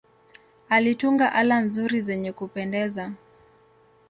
Alitunga 0.69 1.33
ala 1.33 1.57
nzuri 1.65 2.01
zenye 2.01 2.31
kupendeza. 2.33 3.11